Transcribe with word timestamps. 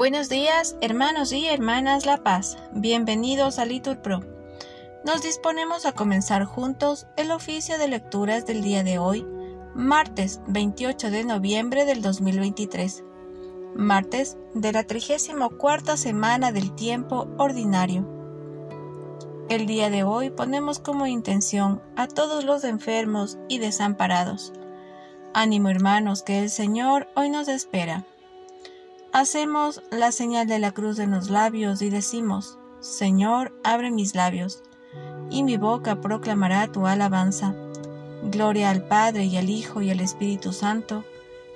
Buenos 0.00 0.30
días, 0.30 0.78
hermanos 0.80 1.30
y 1.30 1.46
hermanas 1.46 2.06
La 2.06 2.24
Paz. 2.24 2.56
Bienvenidos 2.72 3.58
a 3.58 3.66
Litur 3.66 4.00
Pro. 4.00 4.20
Nos 5.04 5.20
disponemos 5.20 5.84
a 5.84 5.92
comenzar 5.92 6.46
juntos 6.46 7.06
el 7.18 7.30
oficio 7.30 7.76
de 7.76 7.86
lecturas 7.86 8.46
del 8.46 8.62
día 8.62 8.82
de 8.82 8.98
hoy, 8.98 9.26
martes 9.74 10.40
28 10.46 11.10
de 11.10 11.24
noviembre 11.24 11.84
del 11.84 12.00
2023. 12.00 13.04
Martes 13.74 14.38
de 14.54 14.72
la 14.72 14.84
34 14.84 15.98
semana 15.98 16.50
del 16.50 16.74
tiempo 16.74 17.28
ordinario. 17.36 18.08
El 19.50 19.66
día 19.66 19.90
de 19.90 20.02
hoy 20.02 20.30
ponemos 20.30 20.78
como 20.78 21.06
intención 21.08 21.82
a 21.94 22.08
todos 22.08 22.44
los 22.44 22.64
enfermos 22.64 23.36
y 23.50 23.58
desamparados. 23.58 24.54
Ánimo 25.34 25.68
hermanos 25.68 26.22
que 26.22 26.38
el 26.38 26.48
Señor 26.48 27.06
hoy 27.16 27.28
nos 27.28 27.48
espera. 27.48 28.06
Hacemos 29.12 29.82
la 29.90 30.12
señal 30.12 30.46
de 30.46 30.60
la 30.60 30.70
cruz 30.70 31.00
en 31.00 31.10
los 31.10 31.30
labios 31.30 31.82
y 31.82 31.90
decimos, 31.90 32.58
Señor, 32.78 33.52
abre 33.64 33.90
mis 33.90 34.14
labios, 34.14 34.62
y 35.30 35.42
mi 35.42 35.56
boca 35.56 36.00
proclamará 36.00 36.70
tu 36.70 36.86
alabanza. 36.86 37.54
Gloria 38.22 38.70
al 38.70 38.84
Padre 38.84 39.24
y 39.24 39.36
al 39.36 39.50
Hijo 39.50 39.82
y 39.82 39.90
al 39.90 39.98
Espíritu 39.98 40.52
Santo, 40.52 41.04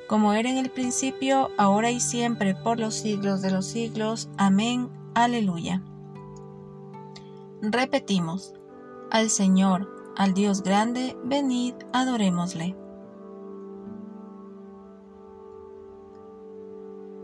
como 0.09 0.33
era 0.33 0.51
en 0.51 0.59
el 0.59 0.71
principio, 0.71 1.51
ahora 1.57 1.93
y 1.93 2.01
siempre, 2.01 2.57
por 2.57 2.81
los 2.81 2.95
siglos 2.95 3.41
de 3.41 3.53
los 3.53 3.67
siglos. 3.67 4.29
Amén. 4.37 4.91
Aleluya. 5.15 5.81
Repetimos, 7.63 8.53
al 9.13 9.31
Señor, 9.31 10.13
al 10.17 10.35
Dios 10.35 10.63
grande, 10.63 11.17
venid, 11.25 11.75
adorémosle. 11.93 12.75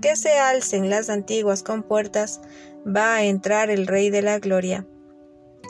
que 0.00 0.16
se 0.16 0.38
alcen 0.38 0.90
las 0.90 1.08
antiguas 1.08 1.62
compuertas, 1.62 2.40
va 2.86 3.14
a 3.14 3.24
entrar 3.24 3.70
el 3.70 3.86
Rey 3.86 4.10
de 4.10 4.22
la 4.22 4.38
Gloria. 4.38 4.86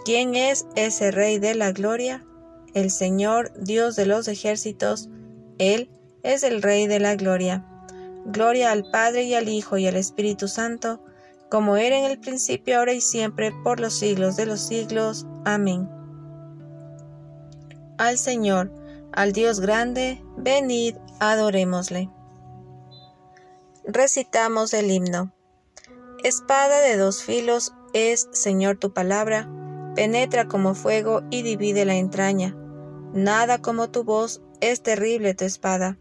¿Quién 0.04 0.34
es 0.34 0.66
ese 0.75 1.10
Rey 1.10 1.38
de 1.38 1.54
la 1.54 1.72
Gloria? 1.72 2.25
El 2.75 2.91
Señor, 2.91 3.53
Dios 3.59 3.97
de 3.97 4.06
los 4.06 4.28
ejércitos, 4.28 5.09
Él 5.59 5.91
es 6.22 6.42
el 6.42 6.62
Rey 6.62 6.86
de 6.86 7.00
la 7.00 7.16
Gloria. 7.16 7.65
Gloria 8.26 8.72
al 8.72 8.91
Padre 8.91 9.22
y 9.22 9.34
al 9.34 9.48
Hijo 9.48 9.78
y 9.78 9.86
al 9.86 9.97
Espíritu 9.97 10.48
Santo, 10.48 11.03
como 11.48 11.76
era 11.76 11.97
en 11.97 12.04
el 12.04 12.19
principio, 12.19 12.78
ahora 12.78 12.92
y 12.92 13.00
siempre, 13.00 13.53
por 13.62 13.78
los 13.78 13.94
siglos 13.94 14.36
de 14.36 14.47
los 14.47 14.60
siglos. 14.60 15.26
Amén. 15.44 15.88
Al 17.98 18.19
Señor, 18.19 18.72
al 19.12 19.32
Dios 19.32 19.60
grande, 19.60 20.20
venid, 20.36 20.97
adorémosle 21.20 22.10
recitamos 23.86 24.74
el 24.74 24.91
himno. 24.91 25.32
Espada 26.24 26.80
de 26.80 26.97
dos 26.97 27.22
filos 27.22 27.72
es, 27.92 28.28
Señor, 28.32 28.78
tu 28.78 28.92
palabra, 28.92 29.48
penetra 29.94 30.48
como 30.48 30.74
fuego 30.74 31.22
y 31.30 31.42
divide 31.42 31.84
la 31.84 31.94
entraña. 31.94 32.56
Nada 33.12 33.58
como 33.58 33.88
tu 33.88 34.02
voz 34.02 34.42
es 34.60 34.82
terrible 34.82 35.34
tu 35.34 35.44
espada, 35.44 35.98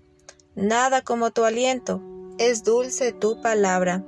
nada 0.56 1.02
como 1.02 1.32
tu 1.32 1.44
aliento 1.44 2.02
es 2.38 2.64
dulce 2.64 3.14
tu 3.14 3.40
palabra. 3.42 4.04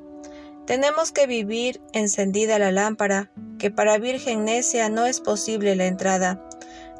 Tenemos 0.65 1.11
que 1.11 1.27
vivir 1.27 1.79
encendida 1.93 2.59
la 2.59 2.71
lámpara, 2.71 3.31
que 3.57 3.71
para 3.71 3.97
virgen 3.99 4.43
necia 4.43 4.89
no 4.89 5.05
es 5.05 5.21
posible 5.21 5.75
la 5.75 5.85
entrada. 5.85 6.43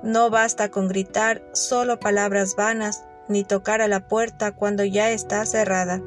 No 0.04 0.30
basta 0.30 0.70
con 0.70 0.88
gritar 0.88 1.44
solo 1.54 2.00
palabras 2.00 2.56
vanas, 2.56 3.04
ni 3.28 3.44
tocar 3.44 3.82
a 3.82 3.90
la 3.90 4.08
puerta 4.08 4.54
cuando 4.54 4.86
ya 4.86 5.12
está 5.12 5.46
cerrada 5.46 6.02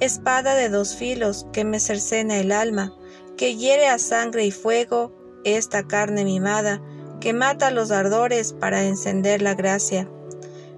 espada 0.00 0.54
de 0.54 0.68
dos 0.68 0.96
filos 0.96 1.46
que 1.52 1.64
me 1.64 1.80
cercena 1.80 2.38
el 2.38 2.52
alma, 2.52 2.94
que 3.36 3.56
hiere 3.56 3.88
a 3.88 3.98
sangre 3.98 4.44
y 4.44 4.50
fuego 4.50 5.12
esta 5.44 5.86
carne 5.86 6.24
mimada, 6.24 6.80
que 7.20 7.32
mata 7.32 7.70
los 7.70 7.90
ardores 7.90 8.52
para 8.52 8.84
encender 8.84 9.42
la 9.42 9.54
gracia. 9.54 10.08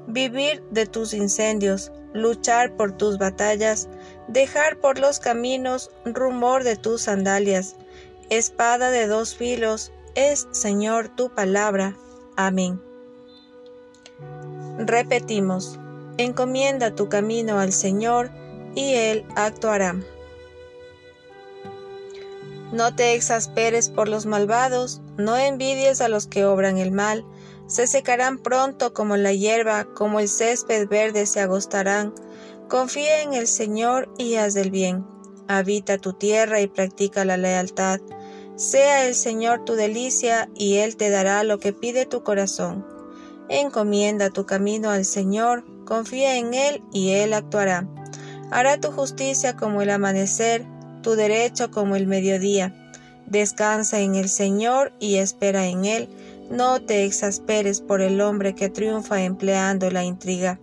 Vivir 0.06 0.62
de 0.70 0.86
tus 0.86 1.14
incendios, 1.14 1.92
luchar 2.12 2.76
por 2.76 2.92
tus 2.92 3.18
batallas, 3.18 3.88
dejar 4.28 4.78
por 4.78 4.98
los 4.98 5.18
caminos 5.18 5.90
rumor 6.04 6.64
de 6.64 6.76
tus 6.76 7.02
sandalias. 7.02 7.76
Espada 8.30 8.90
de 8.90 9.06
dos 9.06 9.34
filos, 9.34 9.92
es, 10.14 10.48
Señor, 10.50 11.08
tu 11.08 11.30
palabra. 11.30 11.96
Amén. 12.36 12.80
Repetimos, 14.78 15.78
encomienda 16.18 16.94
tu 16.94 17.08
camino 17.08 17.58
al 17.58 17.72
Señor, 17.72 18.30
y 18.76 18.94
Él 18.94 19.24
actuará. 19.34 19.96
No 22.72 22.94
te 22.94 23.14
exasperes 23.14 23.88
por 23.88 24.08
los 24.08 24.26
malvados, 24.26 25.00
no 25.16 25.36
envidies 25.36 26.00
a 26.00 26.08
los 26.08 26.28
que 26.28 26.44
obran 26.44 26.78
el 26.78 26.92
mal, 26.92 27.24
se 27.66 27.88
secarán 27.88 28.38
pronto 28.38 28.92
como 28.92 29.16
la 29.16 29.32
hierba, 29.32 29.86
como 29.94 30.20
el 30.20 30.28
césped 30.28 30.88
verde 30.88 31.26
se 31.26 31.40
agostarán. 31.40 32.14
Confía 32.68 33.22
en 33.22 33.34
el 33.34 33.48
Señor 33.48 34.08
y 34.18 34.36
haz 34.36 34.54
del 34.54 34.70
bien. 34.70 35.04
Habita 35.48 35.98
tu 35.98 36.12
tierra 36.12 36.60
y 36.60 36.68
practica 36.68 37.24
la 37.24 37.36
lealtad. 37.36 38.00
Sea 38.56 39.06
el 39.06 39.14
Señor 39.14 39.64
tu 39.64 39.74
delicia 39.74 40.48
y 40.54 40.76
Él 40.76 40.96
te 40.96 41.10
dará 41.10 41.42
lo 41.44 41.58
que 41.58 41.72
pide 41.72 42.06
tu 42.06 42.22
corazón. 42.22 42.86
Encomienda 43.48 44.30
tu 44.30 44.46
camino 44.46 44.90
al 44.90 45.04
Señor, 45.04 45.64
confía 45.84 46.36
en 46.36 46.54
Él 46.54 46.82
y 46.92 47.12
Él 47.12 47.32
actuará. 47.32 47.88
Hará 48.50 48.80
tu 48.80 48.92
justicia 48.92 49.56
como 49.56 49.82
el 49.82 49.90
amanecer, 49.90 50.64
tu 51.02 51.16
derecho 51.16 51.70
como 51.70 51.96
el 51.96 52.06
mediodía. 52.06 52.72
Descansa 53.26 54.00
en 54.00 54.14
el 54.14 54.28
Señor 54.28 54.92
y 55.00 55.16
espera 55.16 55.66
en 55.66 55.84
Él. 55.84 56.08
No 56.48 56.80
te 56.80 57.04
exasperes 57.04 57.80
por 57.80 58.00
el 58.00 58.20
hombre 58.20 58.54
que 58.54 58.68
triunfa 58.68 59.22
empleando 59.22 59.90
la 59.90 60.04
intriga. 60.04 60.60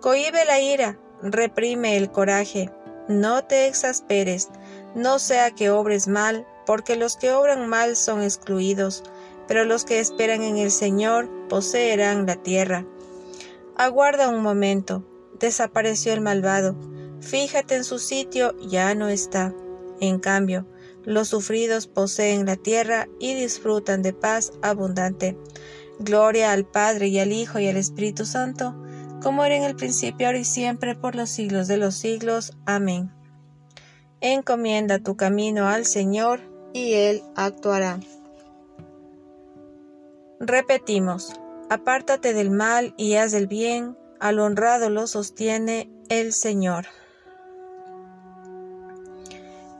Cohibe 0.00 0.46
la 0.46 0.60
ira, 0.60 0.98
reprime 1.22 1.98
el 1.98 2.10
coraje. 2.10 2.70
No 3.08 3.44
te 3.44 3.66
exasperes, 3.66 4.48
no 4.94 5.18
sea 5.18 5.50
que 5.50 5.68
obres 5.68 6.08
mal, 6.08 6.46
porque 6.64 6.96
los 6.96 7.16
que 7.16 7.32
obran 7.32 7.68
mal 7.68 7.96
son 7.96 8.22
excluidos, 8.22 9.02
pero 9.46 9.64
los 9.64 9.84
que 9.84 9.98
esperan 9.98 10.42
en 10.42 10.56
el 10.56 10.70
Señor 10.70 11.28
poseerán 11.48 12.24
la 12.24 12.36
tierra. 12.36 12.86
Aguarda 13.76 14.28
un 14.28 14.42
momento, 14.42 15.04
desapareció 15.38 16.14
el 16.14 16.22
malvado 16.22 16.76
Fíjate 17.20 17.76
en 17.76 17.84
su 17.84 17.98
sitio, 17.98 18.56
ya 18.60 18.94
no 18.94 19.08
está. 19.08 19.54
En 20.00 20.18
cambio, 20.18 20.66
los 21.04 21.28
sufridos 21.28 21.86
poseen 21.86 22.46
la 22.46 22.56
tierra 22.56 23.08
y 23.18 23.34
disfrutan 23.34 24.02
de 24.02 24.12
paz 24.12 24.52
abundante. 24.62 25.36
Gloria 25.98 26.52
al 26.52 26.66
Padre 26.66 27.08
y 27.08 27.18
al 27.18 27.32
Hijo 27.32 27.58
y 27.58 27.68
al 27.68 27.76
Espíritu 27.76 28.24
Santo, 28.24 28.74
como 29.22 29.44
era 29.44 29.54
en 29.54 29.64
el 29.64 29.76
principio, 29.76 30.26
ahora 30.26 30.38
y 30.38 30.44
siempre, 30.44 30.94
por 30.94 31.14
los 31.14 31.28
siglos 31.28 31.68
de 31.68 31.76
los 31.76 31.94
siglos. 31.94 32.56
Amén. 32.64 33.12
Encomienda 34.22 34.98
tu 34.98 35.16
camino 35.16 35.68
al 35.68 35.84
Señor, 35.84 36.40
y 36.72 36.94
Él 36.94 37.22
actuará. 37.36 38.00
Repetimos, 40.38 41.34
apártate 41.68 42.32
del 42.32 42.50
mal 42.50 42.94
y 42.96 43.14
haz 43.14 43.34
el 43.34 43.46
bien, 43.46 43.96
al 44.20 44.38
honrado 44.38 44.88
lo 44.88 45.06
sostiene 45.06 45.90
el 46.08 46.32
Señor. 46.32 46.86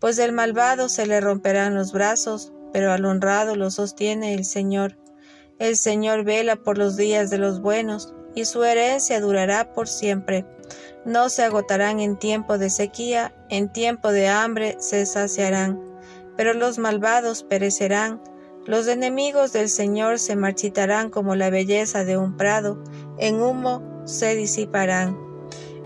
pues 0.00 0.16
del 0.16 0.32
malvado 0.32 0.88
se 0.88 1.06
le 1.06 1.20
romperán 1.20 1.74
los 1.74 1.92
brazos, 1.92 2.52
pero 2.72 2.92
al 2.92 3.04
honrado 3.04 3.56
lo 3.56 3.70
sostiene 3.70 4.34
el 4.34 4.44
Señor. 4.44 4.98
El 5.58 5.76
Señor 5.76 6.24
vela 6.24 6.56
por 6.56 6.76
los 6.76 6.96
días 6.96 7.30
de 7.30 7.38
los 7.38 7.60
buenos, 7.60 8.14
y 8.34 8.44
su 8.44 8.62
herencia 8.64 9.20
durará 9.20 9.72
por 9.72 9.88
siempre. 9.88 10.44
No 11.06 11.30
se 11.30 11.42
agotarán 11.42 12.00
en 12.00 12.18
tiempo 12.18 12.58
de 12.58 12.68
sequía, 12.68 13.34
en 13.48 13.72
tiempo 13.72 14.12
de 14.12 14.28
hambre 14.28 14.76
se 14.78 15.06
saciarán, 15.06 15.80
pero 16.36 16.52
los 16.52 16.78
malvados 16.78 17.42
perecerán. 17.44 18.20
Los 18.66 18.88
enemigos 18.88 19.52
del 19.52 19.70
Señor 19.70 20.18
se 20.18 20.36
marchitarán 20.36 21.08
como 21.08 21.34
la 21.34 21.48
belleza 21.48 22.04
de 22.04 22.18
un 22.18 22.36
prado, 22.36 22.82
en 23.16 23.40
humo 23.40 24.02
se 24.04 24.34
disiparán. 24.34 25.16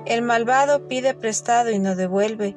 El 0.07 0.23
malvado 0.23 0.89
pide 0.89 1.15
prestado 1.15 1.71
y 1.71 1.79
no 1.79 1.95
devuelve, 1.95 2.57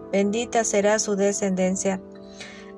bendita 0.11 0.63
será 0.63 0.99
su 0.99 1.15
descendencia. 1.15 2.01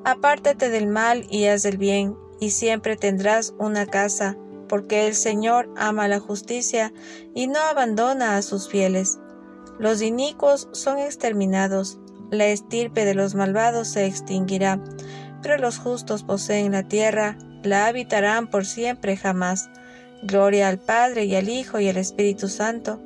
Apártate 0.06 0.70
del 0.70 0.88
mal 0.88 1.26
y 1.30 1.46
haz 1.46 1.66
el 1.66 1.78
bien, 1.78 2.16
y 2.40 2.52
siempre 2.52 2.98
tendrás 2.98 3.54
una 3.58 3.86
casa, 3.86 4.38
porque 4.68 5.08
el 5.08 5.16
Señor 5.16 5.70
ama 5.78 6.08
la 6.08 6.20
justicia 6.20 6.94
y 7.34 7.48
no 7.48 7.60
abandona 7.60 8.38
a 8.38 8.42
sus 8.42 8.68
fieles. 8.68 9.20
Los 9.80 10.02
inicuos 10.02 10.68
son 10.72 11.00
exterminados, 11.00 12.00
la 12.32 12.48
estirpe 12.48 13.06
de 13.06 13.14
los 13.14 13.36
malvados 13.36 13.88
se 13.88 14.06
extinguirá, 14.06 14.84
pero 15.42 15.58
los 15.58 15.78
justos 15.78 16.24
poseen 16.24 16.72
la 16.72 16.88
tierra, 16.88 17.38
la 17.64 17.88
habitarán 17.88 18.50
por 18.50 18.66
siempre 18.66 19.18
jamás. 19.18 19.70
Gloria 20.24 20.70
al 20.70 20.80
Padre 20.80 21.26
y 21.26 21.36
al 21.36 21.50
Hijo 21.50 21.80
y 21.80 21.90
al 21.90 21.98
Espíritu 21.98 22.48
Santo, 22.48 23.00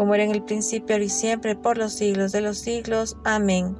como 0.00 0.14
era 0.14 0.24
en 0.24 0.30
el 0.30 0.42
principio 0.42 0.96
y 0.96 1.10
siempre 1.10 1.54
por 1.54 1.76
los 1.76 1.92
siglos 1.92 2.32
de 2.32 2.40
los 2.40 2.56
siglos. 2.56 3.18
Amén. 3.22 3.76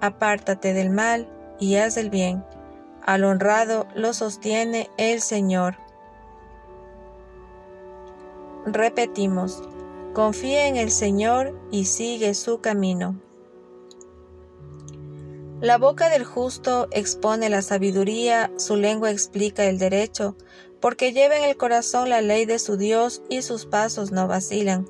Apártate 0.00 0.72
del 0.72 0.88
mal 0.88 1.30
y 1.60 1.76
haz 1.76 1.98
el 1.98 2.08
bien. 2.08 2.42
Al 3.02 3.22
honrado 3.22 3.86
lo 3.94 4.14
sostiene 4.14 4.88
el 4.96 5.20
Señor. 5.20 5.76
Repetimos, 8.64 9.62
confía 10.14 10.68
en 10.68 10.78
el 10.78 10.90
Señor 10.90 11.54
y 11.70 11.84
sigue 11.84 12.32
su 12.32 12.62
camino. 12.62 13.20
La 15.60 15.76
boca 15.76 16.08
del 16.08 16.24
justo 16.24 16.88
expone 16.92 17.50
la 17.50 17.60
sabiduría, 17.60 18.50
su 18.56 18.76
lengua 18.76 19.10
explica 19.10 19.66
el 19.66 19.76
derecho, 19.76 20.34
porque 20.80 21.12
lleva 21.12 21.36
en 21.36 21.44
el 21.44 21.58
corazón 21.58 22.08
la 22.08 22.22
ley 22.22 22.46
de 22.46 22.58
su 22.58 22.78
Dios 22.78 23.20
y 23.28 23.42
sus 23.42 23.66
pasos 23.66 24.12
no 24.12 24.26
vacilan. 24.28 24.86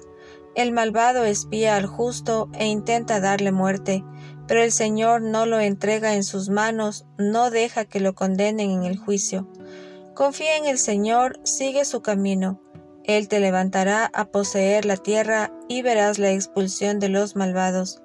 El 0.56 0.72
malvado 0.72 1.24
espía 1.24 1.76
al 1.76 1.84
justo 1.84 2.48
e 2.54 2.64
intenta 2.64 3.20
darle 3.20 3.52
muerte, 3.52 4.02
pero 4.48 4.62
el 4.62 4.72
Señor 4.72 5.20
no 5.20 5.44
lo 5.44 5.60
entrega 5.60 6.14
en 6.14 6.24
sus 6.24 6.48
manos, 6.48 7.04
no 7.18 7.50
deja 7.50 7.84
que 7.84 8.00
lo 8.00 8.14
condenen 8.14 8.70
en 8.70 8.84
el 8.84 8.96
juicio. 8.96 9.46
Confía 10.14 10.56
en 10.56 10.64
el 10.64 10.78
Señor, 10.78 11.38
sigue 11.42 11.84
su 11.84 12.00
camino. 12.00 12.62
Él 13.04 13.28
te 13.28 13.38
levantará 13.38 14.10
a 14.14 14.24
poseer 14.30 14.86
la 14.86 14.96
tierra 14.96 15.52
y 15.68 15.82
verás 15.82 16.18
la 16.18 16.30
expulsión 16.30 17.00
de 17.00 17.10
los 17.10 17.36
malvados. 17.36 18.00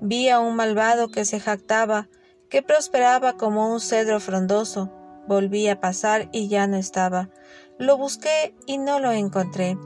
Vi 0.00 0.28
a 0.28 0.38
un 0.38 0.54
malvado 0.54 1.08
que 1.08 1.24
se 1.24 1.40
jactaba, 1.40 2.08
que 2.48 2.62
prosperaba 2.62 3.36
como 3.36 3.72
un 3.72 3.80
cedro 3.80 4.20
frondoso. 4.20 4.92
Volví 5.26 5.66
a 5.66 5.80
pasar 5.80 6.28
y 6.30 6.46
ya 6.46 6.68
no 6.68 6.76
estaba. 6.76 7.28
Lo 7.76 7.98
busqué 7.98 8.54
y 8.66 8.78
no 8.78 9.00
lo 9.00 9.10
encontré. 9.10 9.76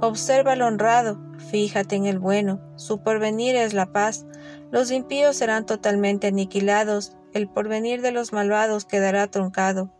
Observa 0.00 0.52
al 0.52 0.62
honrado, 0.62 1.18
fíjate 1.50 1.96
en 1.96 2.06
el 2.06 2.20
bueno, 2.20 2.60
su 2.76 3.02
porvenir 3.02 3.56
es 3.56 3.74
la 3.74 3.92
paz. 3.92 4.26
Los 4.70 4.92
impíos 4.92 5.36
serán 5.36 5.66
totalmente 5.66 6.28
aniquilados, 6.28 7.16
el 7.34 7.48
porvenir 7.48 8.00
de 8.00 8.12
los 8.12 8.32
malvados 8.32 8.84
quedará 8.84 9.26
truncado. 9.26 9.92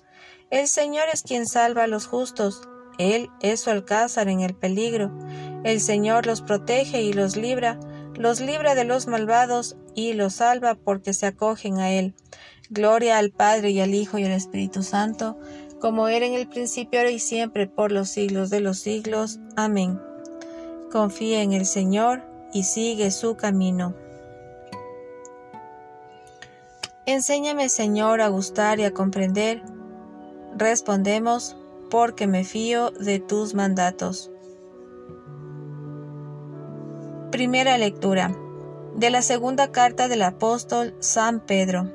El 0.51 0.69
Señor 0.69 1.05
es 1.13 1.23
quien 1.23 1.47
salva 1.47 1.85
a 1.85 1.89
los 1.89 2.07
justos, 2.07 2.63
Él 2.99 3.29
es 3.43 3.61
su 3.61 3.71
alcázar 3.71 4.29
en 4.29 4.41
el 4.41 4.55
peligro. 4.55 5.11
El 5.65 5.81
Señor 5.81 6.27
los 6.27 6.43
protege 6.43 7.03
y 7.03 7.13
los 7.13 7.37
libra, 7.37 7.81
los 8.15 8.41
libra 8.41 8.75
de 8.75 8.85
los 8.85 9.09
malvados 9.09 9.77
y 9.95 10.13
los 10.13 10.35
salva 10.35 10.77
porque 10.77 11.13
se 11.13 11.27
acogen 11.27 11.79
a 11.79 11.91
Él. 11.91 12.15
Gloria 12.71 13.19
al 13.19 13.31
Padre 13.31 13.71
y 13.71 13.81
al 13.81 13.95
Hijo 13.95 14.19
y 14.19 14.25
al 14.25 14.33
Espíritu 14.33 14.83
Santo, 14.83 15.39
como 15.81 16.09
era 16.09 16.27
en 16.27 16.35
el 16.35 16.49
principio, 16.49 17.01
ahora 17.01 17.11
y 17.11 17.19
siempre, 17.19 17.67
por 17.67 17.93
los 17.93 18.09
siglos 18.09 18.51
de 18.51 18.61
los 18.61 18.79
siglos. 18.79 19.39
Amén. 19.57 20.01
Confía 20.91 21.43
en 21.43 21.53
el 21.53 21.67
Señor 21.67 22.23
y 22.53 22.65
sigue 22.65 23.11
su 23.11 23.37
camino. 23.37 23.95
Enséñame, 27.07 27.69
Señor, 27.69 28.21
a 28.21 28.29
gustar 28.29 28.81
y 28.81 28.85
a 28.85 28.93
comprender. 28.93 29.63
Respondemos, 30.57 31.57
porque 31.91 32.27
me 32.27 32.45
fío 32.45 32.91
de 32.91 33.19
tus 33.19 33.55
mandatos. 33.55 34.31
Primera 37.31 37.79
lectura 37.79 38.35
de 38.95 39.11
la 39.11 39.23
segunda 39.23 39.71
carta 39.71 40.09
del 40.09 40.23
apóstol 40.23 40.95
San 40.99 41.41
Pedro. 41.41 41.91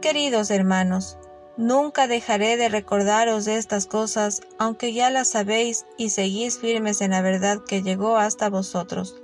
Queridos 0.00 0.50
hermanos, 0.50 1.16
nunca 1.56 2.06
dejaré 2.06 2.56
de 2.56 2.68
recordaros 2.68 3.44
de 3.44 3.56
estas 3.56 3.86
cosas, 3.86 4.42
aunque 4.58 4.92
ya 4.92 5.10
las 5.10 5.30
sabéis 5.30 5.86
y 5.98 6.10
seguís 6.10 6.58
firmes 6.58 7.00
en 7.00 7.10
la 7.10 7.22
verdad 7.22 7.62
que 7.66 7.82
llegó 7.82 8.16
hasta 8.16 8.50
vosotros. 8.50 9.22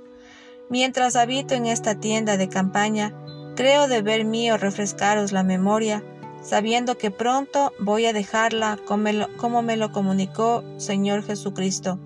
Mientras 0.69 1.15
habito 1.15 1.55
en 1.55 1.65
esta 1.65 1.95
tienda 1.95 2.37
de 2.37 2.49
campaña, 2.49 3.13
Creo 3.59 3.89
deber 3.89 4.23
mío 4.23 4.55
refrescaros 4.55 5.33
la 5.33 5.43
memoria, 5.43 6.01
sabiendo 6.41 6.97
que 6.97 7.11
pronto 7.11 7.73
voy 7.77 8.05
a 8.05 8.13
dejarla 8.13 8.79
como 8.85 9.61
me 9.61 9.75
lo 9.75 9.91
comunicó 9.91 10.63
Señor 10.77 11.23
Jesucristo. 11.23 11.99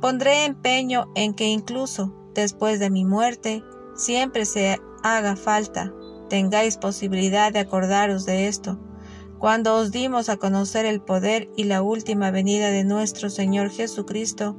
Pondré 0.00 0.44
empeño 0.44 1.10
en 1.16 1.34
que 1.34 1.46
incluso 1.46 2.14
después 2.32 2.78
de 2.78 2.90
mi 2.90 3.04
muerte, 3.04 3.64
siempre 3.96 4.44
se 4.44 4.80
haga 5.02 5.34
falta, 5.34 5.92
tengáis 6.28 6.76
posibilidad 6.76 7.52
de 7.52 7.58
acordaros 7.58 8.24
de 8.24 8.46
esto. 8.46 8.78
Cuando 9.42 9.74
os 9.74 9.90
dimos 9.90 10.28
a 10.28 10.36
conocer 10.36 10.86
el 10.86 11.00
poder 11.00 11.48
y 11.56 11.64
la 11.64 11.82
última 11.82 12.30
venida 12.30 12.70
de 12.70 12.84
nuestro 12.84 13.28
Señor 13.28 13.70
Jesucristo, 13.70 14.56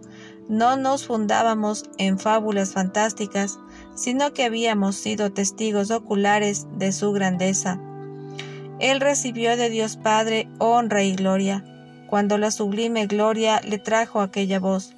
no 0.50 0.76
nos 0.76 1.08
fundábamos 1.08 1.86
en 1.98 2.20
fábulas 2.20 2.74
fantásticas, 2.74 3.60
sino 3.96 4.34
que 4.34 4.44
habíamos 4.44 4.98
sido 4.98 5.32
testigos 5.32 5.90
oculares 5.90 6.68
de 6.78 6.92
su 6.92 7.14
grandeza. 7.14 7.80
Él 8.80 9.00
recibió 9.00 9.56
de 9.56 9.70
Dios 9.70 9.96
Padre 9.96 10.50
honra 10.60 11.02
y 11.02 11.16
gloria, 11.16 11.64
cuando 12.10 12.38
la 12.38 12.52
sublime 12.52 13.08
gloria 13.08 13.62
le 13.62 13.80
trajo 13.80 14.20
aquella 14.20 14.60
voz. 14.60 14.98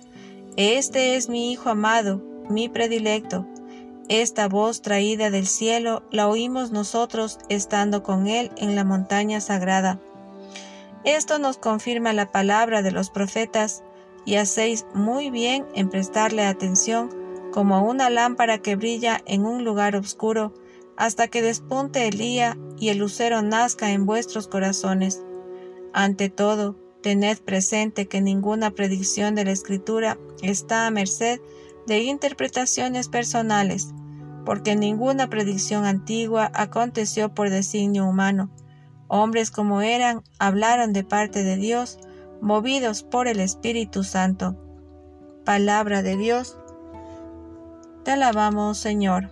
Este 0.58 1.16
es 1.16 1.30
mi 1.30 1.52
Hijo 1.52 1.70
amado, 1.70 2.24
mi 2.50 2.70
predilecto. 2.70 3.46
Esta 4.08 4.48
voz 4.48 4.84
traída 4.84 5.32
del 5.32 5.48
cielo 5.48 6.04
la 6.12 6.28
oímos 6.28 6.72
nosotros 6.72 7.40
estando 7.50 8.04
con 8.04 8.28
Él 8.28 8.52
en 8.58 8.76
la 8.76 8.84
montaña 8.84 9.42
sagrada. 9.42 10.00
Esto 11.04 11.40
nos 11.40 11.58
confirma 11.58 12.14
la 12.14 12.32
palabra 12.32 12.84
de 12.84 12.92
los 12.92 13.10
profetas, 13.10 13.84
y 14.26 14.36
hacéis 14.36 14.86
muy 14.94 15.30
bien 15.30 15.66
en 15.76 15.90
prestarle 15.90 16.44
atención 16.44 17.10
como 17.52 17.88
una 17.88 18.10
lámpara 18.10 18.58
que 18.58 18.76
brilla 18.76 19.22
en 19.26 19.46
un 19.46 19.64
lugar 19.64 19.96
oscuro, 19.96 20.54
hasta 20.98 21.28
que 21.28 21.42
despunte 21.42 22.08
el 22.08 22.18
día 22.18 22.58
y 22.78 22.90
el 22.90 22.98
lucero 22.98 23.42
nazca 23.42 23.92
en 23.92 24.06
vuestros 24.06 24.48
corazones. 24.48 25.24
Ante 25.94 26.30
todo, 26.30 26.76
tened 27.02 27.38
presente 27.40 28.08
que 28.08 28.22
ninguna 28.22 28.72
predicción 28.72 29.36
de 29.36 29.46
la 29.46 29.52
Escritura 29.52 30.18
está 30.42 30.88
a 30.88 30.92
merced 30.92 31.40
de 31.88 32.00
interpretaciones 32.04 33.10
personales, 33.10 33.94
porque 34.46 34.76
ninguna 34.76 35.30
predicción 35.30 35.86
antigua 35.86 36.52
aconteció 36.54 37.34
por 37.34 37.50
designio 37.50 38.06
humano. 38.06 38.52
Hombres 39.08 39.52
como 39.52 39.82
eran, 39.82 40.24
hablaron 40.40 40.94
de 40.94 41.04
parte 41.04 41.44
de 41.44 41.58
Dios, 41.58 42.00
movidos 42.42 43.04
por 43.04 43.28
el 43.28 43.40
Espíritu 43.40 44.04
Santo. 44.04 44.56
Palabra 45.44 46.02
de 46.02 46.18
Dios. 46.18 46.58
Te 48.04 48.12
alabamos, 48.12 48.78
Señor. 48.78 49.32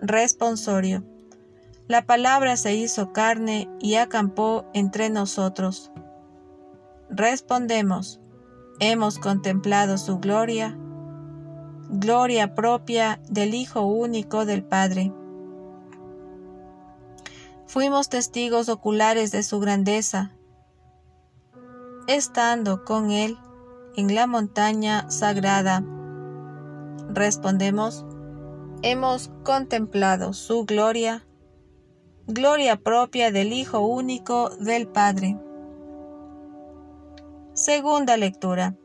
Responsorio. 0.00 1.04
La 1.88 2.06
palabra 2.06 2.56
se 2.56 2.74
hizo 2.74 3.12
carne 3.12 3.68
y 3.80 3.96
acampó 3.96 4.64
entre 4.72 5.10
nosotros. 5.10 5.92
Respondemos, 7.10 8.20
hemos 8.80 9.18
contemplado 9.18 9.98
su 9.98 10.18
gloria, 10.18 10.78
gloria 11.92 12.54
propia 12.54 13.20
del 13.28 13.54
Hijo 13.54 13.82
único 13.82 14.46
del 14.46 14.64
Padre. 14.64 15.12
Fuimos 17.66 18.08
testigos 18.08 18.70
oculares 18.70 19.30
de 19.30 19.42
su 19.42 19.60
grandeza, 19.60 20.32
estando 22.06 22.84
con 22.84 23.10
Él 23.10 23.36
en 23.94 24.14
la 24.14 24.26
montaña 24.26 25.10
sagrada. 25.10 25.84
Respondemos, 27.10 28.06
hemos 28.80 29.30
contemplado 29.42 30.32
su 30.32 30.64
gloria, 30.64 31.26
gloria 32.26 32.76
propia 32.76 33.30
del 33.30 33.52
Hijo 33.52 33.80
único 33.80 34.48
del 34.48 34.88
Padre. 34.88 35.38
Segunda 37.52 38.16
lectura 38.16 38.78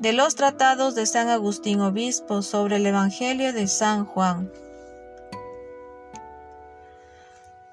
de 0.00 0.12
los 0.12 0.34
tratados 0.34 0.94
de 0.94 1.06
San 1.06 1.28
Agustín 1.28 1.80
Obispo 1.80 2.42
sobre 2.42 2.76
el 2.76 2.86
Evangelio 2.86 3.52
de 3.52 3.66
San 3.66 4.04
Juan. 4.04 4.50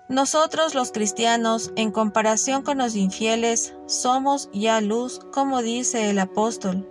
Nosotros 0.08 0.75
los 0.75 0.92
cristianos, 0.92 1.72
en 1.75 1.92
comparación 1.92 2.62
con 2.62 2.78
los 2.78 2.96
infieles, 2.96 3.74
somos 3.88 4.50
ya 4.54 4.80
luz, 4.80 5.20
como 5.34 5.64
dice 5.64 6.12
el 6.12 6.20
apóstol. 6.20 6.88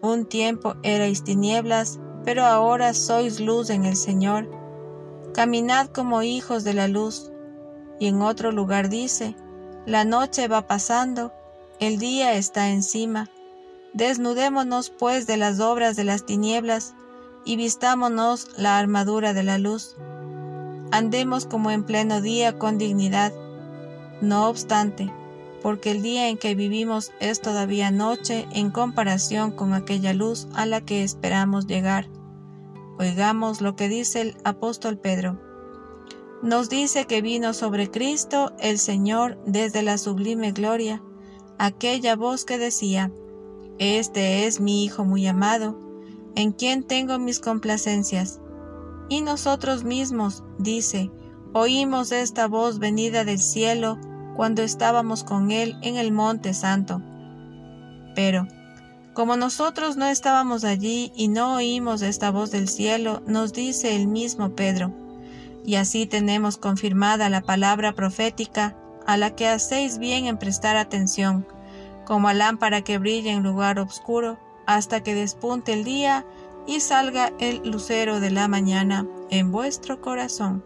Un 0.00 0.26
tiempo 0.26 0.74
erais 0.82 1.24
tinieblas, 1.24 1.98
pero 2.24 2.44
ahora 2.44 2.94
sois 2.94 3.38
luz 3.38 3.68
en 3.68 3.84
el 3.84 3.96
Señor. 3.96 4.50
Caminad 5.34 5.88
como 5.88 6.22
hijos 6.22 6.64
de 6.64 6.72
la 6.72 6.88
luz. 6.88 7.30
Y 8.00 8.08
en 8.08 8.22
otro 8.22 8.50
lugar 8.50 8.88
dice, 8.88 9.36
la 9.86 10.04
noche 10.04 10.48
va 10.48 10.66
pasando, 10.66 11.32
el 11.80 11.98
día 11.98 12.34
está 12.34 12.70
encima. 12.70 13.28
Desnudémonos 13.94 14.90
pues 14.90 15.28
de 15.28 15.36
las 15.36 15.60
obras 15.60 15.94
de 15.94 16.02
las 16.02 16.26
tinieblas 16.26 16.94
y 17.44 17.54
vistámonos 17.54 18.50
la 18.58 18.78
armadura 18.78 19.32
de 19.32 19.44
la 19.44 19.56
luz. 19.56 19.94
Andemos 20.90 21.46
como 21.46 21.70
en 21.70 21.84
pleno 21.84 22.20
día 22.20 22.58
con 22.58 22.76
dignidad. 22.76 23.32
No 24.20 24.48
obstante, 24.48 25.12
porque 25.62 25.92
el 25.92 26.02
día 26.02 26.28
en 26.28 26.38
que 26.38 26.56
vivimos 26.56 27.12
es 27.20 27.40
todavía 27.40 27.92
noche 27.92 28.48
en 28.52 28.72
comparación 28.72 29.52
con 29.52 29.72
aquella 29.74 30.12
luz 30.12 30.48
a 30.54 30.66
la 30.66 30.80
que 30.80 31.04
esperamos 31.04 31.68
llegar. 31.68 32.08
Oigamos 32.98 33.60
lo 33.60 33.76
que 33.76 33.88
dice 33.88 34.22
el 34.22 34.36
apóstol 34.42 34.98
Pedro. 34.98 35.40
Nos 36.42 36.68
dice 36.68 37.06
que 37.06 37.22
vino 37.22 37.54
sobre 37.54 37.90
Cristo 37.90 38.52
el 38.58 38.78
Señor 38.78 39.38
desde 39.46 39.82
la 39.82 39.98
sublime 39.98 40.50
gloria, 40.50 41.00
aquella 41.58 42.16
voz 42.16 42.44
que 42.44 42.58
decía, 42.58 43.10
Este 43.78 44.46
es 44.46 44.60
mi 44.60 44.84
Hijo 44.84 45.04
muy 45.04 45.26
amado, 45.26 45.78
en 46.36 46.52
quien 46.52 46.84
tengo 46.84 47.18
mis 47.18 47.40
complacencias. 47.40 48.40
Y 49.08 49.20
nosotros 49.20 49.84
mismos, 49.84 50.44
dice, 50.58 51.10
oímos 51.52 52.12
esta 52.12 52.46
voz 52.48 52.78
venida 52.78 53.24
del 53.24 53.38
cielo, 53.38 53.98
cuando 54.36 54.62
estábamos 54.62 55.24
con 55.24 55.50
Él 55.50 55.76
en 55.82 55.96
el 55.96 56.12
Monte 56.12 56.54
Santo. 56.54 57.02
Pero, 58.14 58.46
como 59.12 59.36
nosotros 59.36 59.96
no 59.96 60.06
estábamos 60.06 60.64
allí 60.64 61.12
y 61.14 61.28
no 61.28 61.54
oímos 61.54 62.02
esta 62.02 62.30
voz 62.30 62.50
del 62.50 62.68
cielo, 62.68 63.22
nos 63.26 63.52
dice 63.52 63.94
el 63.94 64.08
mismo 64.08 64.54
Pedro, 64.54 64.92
y 65.64 65.76
así 65.76 66.06
tenemos 66.06 66.58
confirmada 66.58 67.28
la 67.28 67.40
palabra 67.40 67.94
profética 67.94 68.76
a 69.06 69.16
la 69.16 69.34
que 69.34 69.48
hacéis 69.48 69.98
bien 69.98 70.26
en 70.26 70.38
prestar 70.38 70.76
atención, 70.76 71.46
como 72.04 72.32
lámpara 72.32 72.82
que 72.82 72.98
brilla 72.98 73.32
en 73.32 73.42
lugar 73.42 73.78
oscuro, 73.78 74.38
hasta 74.66 75.02
que 75.02 75.14
despunte 75.14 75.72
el 75.72 75.84
día 75.84 76.24
y 76.66 76.80
salga 76.80 77.32
el 77.38 77.60
lucero 77.68 78.20
de 78.20 78.30
la 78.30 78.48
mañana 78.48 79.06
en 79.30 79.52
vuestro 79.52 80.00
corazón. 80.00 80.64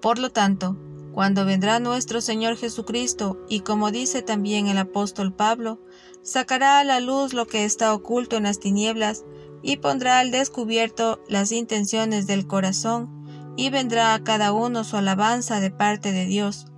Por 0.00 0.18
lo 0.18 0.30
tanto, 0.30 0.76
cuando 1.12 1.44
vendrá 1.44 1.78
nuestro 1.78 2.20
Señor 2.20 2.56
Jesucristo, 2.56 3.38
y 3.48 3.60
como 3.60 3.90
dice 3.90 4.22
también 4.22 4.66
el 4.66 4.78
apóstol 4.78 5.32
Pablo, 5.32 5.78
sacará 6.22 6.80
a 6.80 6.84
la 6.84 7.00
luz 7.00 7.34
lo 7.34 7.46
que 7.46 7.64
está 7.64 7.92
oculto 7.92 8.36
en 8.36 8.44
las 8.44 8.58
tinieblas, 8.58 9.24
y 9.62 9.76
pondrá 9.76 10.18
al 10.18 10.30
descubierto 10.30 11.22
las 11.28 11.52
intenciones 11.52 12.26
del 12.26 12.46
corazón, 12.46 13.54
y 13.56 13.68
vendrá 13.68 14.14
a 14.14 14.24
cada 14.24 14.52
uno 14.52 14.84
su 14.84 14.96
alabanza 14.96 15.60
de 15.60 15.70
parte 15.70 16.12
de 16.12 16.24
Dios. 16.24 16.71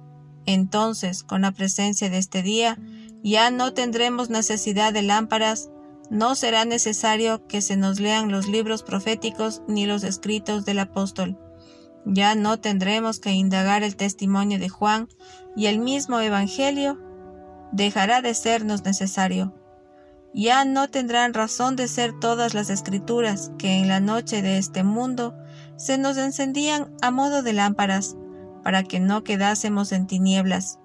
Entonces, 0.46 1.22
con 1.22 1.42
la 1.42 1.52
presencia 1.52 2.10
de 2.10 2.18
este 2.18 2.42
día, 2.42 2.78
ya 3.22 3.50
no 3.50 3.72
tendremos 3.72 4.30
necesidad 4.30 4.92
de 4.92 5.02
lámparas, 5.02 5.70
no 6.10 6.34
será 6.34 6.64
necesario 6.64 7.46
que 7.46 7.62
se 7.62 7.76
nos 7.76 8.00
lean 8.00 8.30
los 8.30 8.46
libros 8.46 8.82
proféticos 8.82 9.62
ni 9.66 9.86
los 9.86 10.04
escritos 10.04 10.64
del 10.64 10.80
apóstol 10.80 11.38
ya 12.06 12.34
no 12.34 12.58
tendremos 12.58 13.18
que 13.18 13.32
indagar 13.32 13.82
el 13.82 13.96
testimonio 13.96 14.58
de 14.58 14.68
Juan 14.68 15.08
y 15.56 15.66
el 15.66 15.78
mismo 15.78 16.20
Evangelio 16.20 16.98
dejará 17.72 18.20
de 18.20 18.34
sernos 18.34 18.84
necesario. 18.84 19.54
Ya 20.34 20.64
no 20.64 20.88
tendrán 20.88 21.32
razón 21.32 21.76
de 21.76 21.88
ser 21.88 22.12
todas 22.18 22.54
las 22.54 22.68
escrituras 22.68 23.52
que 23.56 23.78
en 23.78 23.88
la 23.88 24.00
noche 24.00 24.42
de 24.42 24.58
este 24.58 24.82
mundo 24.82 25.34
se 25.76 25.96
nos 25.96 26.16
encendían 26.16 26.92
a 27.02 27.10
modo 27.10 27.42
de 27.42 27.52
lámparas, 27.52 28.16
para 28.64 28.82
que 28.82 28.98
no 28.98 29.22
quedásemos 29.22 29.92
en 29.92 30.08
tinieblas. 30.08 30.80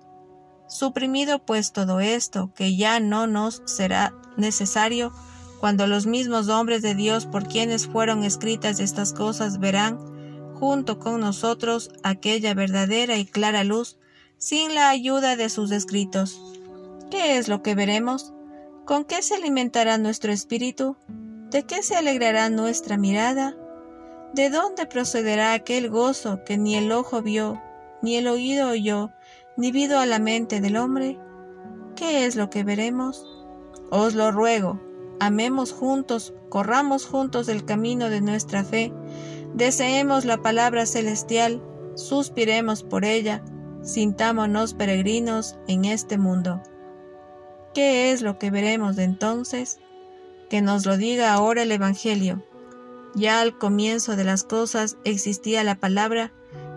Suprimido 0.67 1.39
pues 1.39 1.71
todo 1.71 1.99
esto, 1.99 2.51
que 2.53 2.75
ya 2.75 2.99
no 2.99 3.25
nos 3.25 3.63
será 3.65 4.13
necesario, 4.37 5.11
cuando 5.59 5.87
los 5.87 6.05
mismos 6.05 6.47
hombres 6.47 6.81
de 6.83 6.93
Dios 6.93 7.25
por 7.25 7.47
quienes 7.47 7.87
fueron 7.87 8.23
escritas 8.23 8.79
estas 8.79 9.13
cosas 9.13 9.59
verán 9.59 9.97
junto 10.59 10.99
con 10.99 11.21
nosotros 11.21 11.89
aquella 12.03 12.53
verdadera 12.53 13.17
y 13.17 13.25
clara 13.25 13.63
luz, 13.63 13.97
sin 14.37 14.75
la 14.75 14.89
ayuda 14.89 15.35
de 15.37 15.49
sus 15.49 15.71
escritos. 15.71 16.39
¿Qué 17.09 17.37
es 17.37 17.47
lo 17.47 17.63
que 17.63 17.75
veremos? 17.75 18.33
¿Con 18.85 19.05
qué 19.05 19.21
se 19.21 19.35
alimentará 19.35 19.97
nuestro 19.97 20.31
espíritu? 20.31 20.97
¿De 21.49 21.63
qué 21.63 21.81
se 21.81 21.95
alegrará 21.95 22.49
nuestra 22.49 22.97
mirada? 22.97 23.55
¿De 24.33 24.49
dónde 24.49 24.85
procederá 24.85 25.53
aquel 25.53 25.89
gozo 25.89 26.43
que 26.45 26.57
ni 26.57 26.75
el 26.75 26.91
ojo 26.91 27.21
vio, 27.21 27.59
ni 28.01 28.15
el 28.15 28.27
oído 28.27 28.69
oyó, 28.69 29.11
ni 29.57 29.71
vido 29.71 29.99
a 29.99 30.05
la 30.05 30.19
mente 30.19 30.61
del 30.61 30.77
hombre? 30.77 31.19
¿Qué 31.95 32.25
es 32.25 32.35
lo 32.35 32.49
que 32.49 32.63
veremos? 32.63 33.25
Os 33.91 34.15
lo 34.15 34.31
ruego, 34.31 34.79
amemos 35.19 35.71
juntos, 35.71 36.33
corramos 36.49 37.05
juntos 37.05 37.49
el 37.49 37.65
camino 37.65 38.09
de 38.09 38.21
nuestra 38.21 38.63
fe, 38.63 38.93
Deseemos 39.53 40.25
la 40.25 40.41
palabra 40.41 40.85
celestial, 40.85 41.61
suspiremos 41.95 42.83
por 42.83 43.03
ella, 43.03 43.43
sintámonos 43.81 44.73
peregrinos 44.73 45.57
en 45.67 45.85
este 45.85 46.17
mundo. 46.17 46.61
¿Qué 47.73 48.11
es 48.11 48.21
lo 48.21 48.37
que 48.37 48.51
veremos 48.51 48.95
de 48.95 49.03
entonces? 49.03 49.79
Que 50.49 50.61
nos 50.61 50.85
lo 50.85 50.97
diga 50.97 51.33
ahora 51.33 51.63
el 51.63 51.71
Evangelio. 51.71 52.45
Ya 53.15 53.41
al 53.41 53.57
comienzo 53.57 54.15
de 54.15 54.23
las 54.23 54.43
cosas 54.43 54.97
existía 55.03 55.63
la 55.63 55.75
palabra, 55.75 56.31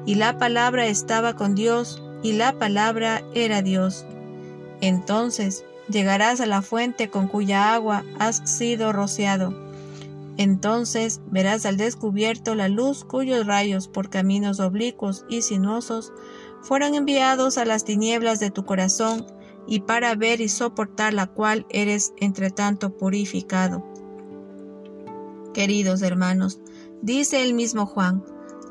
y 0.07 0.17
la 0.17 0.39
palabra 0.39 0.87
estaba 0.87 1.35
con 1.35 1.55
Dios, 1.55 2.03
y 2.23 2.35
la 2.35 2.59
palabra 2.59 3.23
era 3.35 3.63
Dios. 3.63 4.05
Entonces 4.81 5.65
llegarás 5.89 6.41
a 6.41 6.47
la 6.47 6.63
fuente 6.63 7.11
con 7.11 7.27
cuya 7.27 7.75
agua 7.75 8.05
has 8.19 8.49
sido 8.49 8.93
rociado 8.93 9.63
entonces 10.37 11.21
verás 11.31 11.67
al 11.67 11.77
descubierto 11.77 12.55
la 12.55 12.69
luz 12.69 13.05
cuyos 13.05 13.47
rayos 13.47 13.89
por 13.89 14.09
caminos 14.09 14.61
oblicuos 14.61 15.25
y 15.29 15.43
sinuosos 15.43 16.13
fueron 16.63 16.95
enviados 16.95 17.59
a 17.59 17.65
las 17.65 17.85
tinieblas 17.85 18.41
de 18.41 18.51
tu 18.51 18.65
corazón 18.65 19.27
y 19.67 19.81
para 19.81 20.15
ver 20.15 20.41
y 20.41 20.49
soportar 20.49 21.13
la 21.13 21.27
cual 21.27 21.67
eres 21.71 22.13
entre 22.19 22.51
tanto 22.51 22.97
purificado. 22.97 23.85
Queridos 25.53 26.03
hermanos, 26.03 26.61
dice 27.03 27.43
el 27.43 27.53
mismo 27.53 27.85
Juan, 27.85 28.25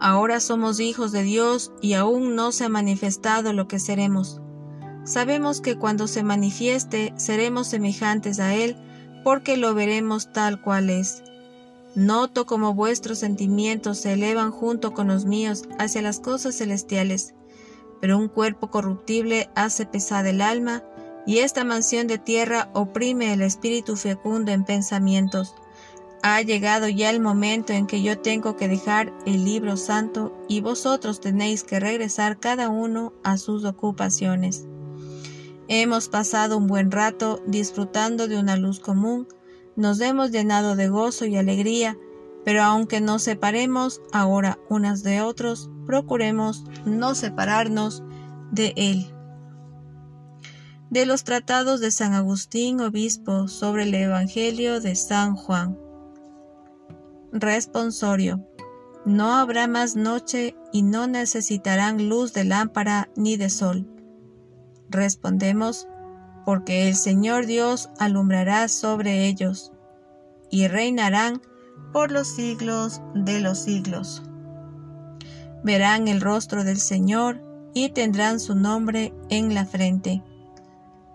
Ahora 0.03 0.39
somos 0.39 0.79
hijos 0.79 1.11
de 1.11 1.21
Dios 1.21 1.71
y 1.79 1.93
aún 1.93 2.35
no 2.35 2.51
se 2.51 2.65
ha 2.65 2.69
manifestado 2.69 3.53
lo 3.53 3.67
que 3.67 3.77
seremos. 3.77 4.41
Sabemos 5.03 5.61
que 5.61 5.77
cuando 5.77 6.07
se 6.07 6.23
manifieste 6.23 7.13
seremos 7.17 7.67
semejantes 7.67 8.39
a 8.39 8.55
Él 8.55 8.75
porque 9.23 9.57
lo 9.57 9.75
veremos 9.75 10.33
tal 10.33 10.59
cual 10.59 10.89
es. 10.89 11.21
Noto 11.93 12.47
como 12.47 12.73
vuestros 12.73 13.19
sentimientos 13.19 13.99
se 13.99 14.13
elevan 14.13 14.49
junto 14.49 14.91
con 14.91 15.07
los 15.07 15.25
míos 15.25 15.65
hacia 15.77 16.01
las 16.01 16.19
cosas 16.19 16.57
celestiales, 16.57 17.35
pero 17.99 18.17
un 18.17 18.27
cuerpo 18.27 18.71
corruptible 18.71 19.51
hace 19.53 19.85
pesada 19.85 20.31
el 20.31 20.41
alma, 20.41 20.81
y 21.27 21.39
esta 21.39 21.63
mansión 21.63 22.07
de 22.07 22.17
tierra 22.17 22.71
oprime 22.73 23.33
el 23.33 23.43
espíritu 23.43 23.95
fecundo 23.95 24.51
en 24.51 24.65
pensamientos. 24.65 25.53
Ha 26.23 26.41
llegado 26.43 26.87
ya 26.87 27.09
el 27.09 27.19
momento 27.19 27.73
en 27.73 27.87
que 27.87 28.03
yo 28.03 28.19
tengo 28.19 28.55
que 28.55 28.67
dejar 28.67 29.11
el 29.25 29.43
libro 29.43 29.75
santo 29.75 30.37
y 30.47 30.61
vosotros 30.61 31.19
tenéis 31.19 31.63
que 31.63 31.79
regresar 31.79 32.39
cada 32.39 32.69
uno 32.69 33.13
a 33.23 33.37
sus 33.37 33.65
ocupaciones. 33.65 34.67
Hemos 35.67 36.09
pasado 36.09 36.57
un 36.57 36.67
buen 36.67 36.91
rato 36.91 37.41
disfrutando 37.47 38.27
de 38.27 38.37
una 38.37 38.55
luz 38.55 38.79
común, 38.79 39.27
nos 39.75 39.99
hemos 40.01 40.29
llenado 40.29 40.75
de 40.75 40.89
gozo 40.89 41.25
y 41.25 41.37
alegría, 41.37 41.97
pero 42.45 42.61
aunque 42.61 43.01
nos 43.01 43.23
separemos 43.23 44.01
ahora 44.11 44.59
unas 44.69 45.01
de 45.01 45.21
otros, 45.21 45.71
procuremos 45.87 46.65
no 46.85 47.15
separarnos 47.15 48.03
de 48.51 48.73
él. 48.75 49.11
De 50.91 51.05
los 51.05 51.23
tratados 51.23 51.79
de 51.79 51.89
San 51.89 52.13
Agustín, 52.13 52.81
obispo, 52.81 53.47
sobre 53.47 53.83
el 53.83 53.93
Evangelio 53.93 54.81
de 54.81 54.95
San 54.95 55.35
Juan. 55.35 55.80
Responsorio. 57.31 58.45
No 59.05 59.33
habrá 59.35 59.65
más 59.67 59.95
noche 59.95 60.55
y 60.73 60.81
no 60.81 61.07
necesitarán 61.07 62.09
luz 62.09 62.33
de 62.33 62.43
lámpara 62.43 63.09
ni 63.15 63.37
de 63.37 63.49
sol. 63.49 63.87
Respondemos, 64.89 65.87
porque 66.45 66.89
el 66.89 66.95
Señor 66.95 67.45
Dios 67.45 67.89
alumbrará 67.99 68.67
sobre 68.67 69.27
ellos, 69.27 69.71
y 70.49 70.67
reinarán 70.67 71.41
por 71.93 72.11
los 72.11 72.27
siglos 72.27 73.01
de 73.15 73.39
los 73.39 73.59
siglos. 73.59 74.23
Verán 75.63 76.09
el 76.09 76.19
rostro 76.19 76.65
del 76.65 76.79
Señor 76.79 77.41
y 77.73 77.89
tendrán 77.89 78.41
su 78.41 78.55
nombre 78.55 79.13
en 79.29 79.53
la 79.53 79.65
frente. 79.65 80.21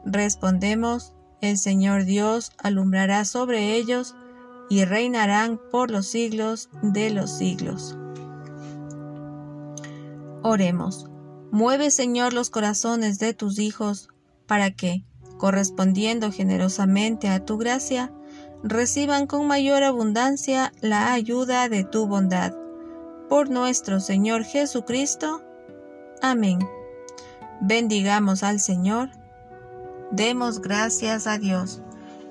Respondemos, 0.06 1.12
el 1.42 1.58
Señor 1.58 2.04
Dios 2.04 2.52
alumbrará 2.56 3.26
sobre 3.26 3.74
ellos 3.74 4.14
y 4.68 4.84
reinarán 4.84 5.60
por 5.70 5.90
los 5.90 6.06
siglos 6.06 6.68
de 6.82 7.10
los 7.10 7.30
siglos. 7.30 7.96
Oremos. 10.42 11.06
Mueve, 11.50 11.90
Señor, 11.90 12.32
los 12.32 12.50
corazones 12.50 13.18
de 13.18 13.34
tus 13.34 13.58
hijos, 13.58 14.08
para 14.46 14.70
que, 14.70 15.04
correspondiendo 15.38 16.32
generosamente 16.32 17.28
a 17.28 17.44
tu 17.44 17.58
gracia, 17.58 18.12
reciban 18.62 19.26
con 19.26 19.46
mayor 19.46 19.82
abundancia 19.82 20.72
la 20.80 21.12
ayuda 21.12 21.68
de 21.68 21.84
tu 21.84 22.06
bondad. 22.06 22.54
Por 23.28 23.50
nuestro 23.50 24.00
Señor 24.00 24.44
Jesucristo. 24.44 25.42
Amén. 26.22 26.58
Bendigamos 27.60 28.42
al 28.42 28.60
Señor. 28.60 29.10
Demos 30.10 30.60
gracias 30.60 31.26
a 31.26 31.38
Dios. 31.38 31.82